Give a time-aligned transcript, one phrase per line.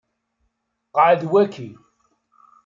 [0.95, 1.67] Qɛed waki.